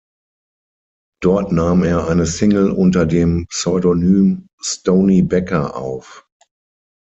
[1.21, 6.25] Dort nahm er eine Single unter dem Pseudonym "Stony Becker" auf.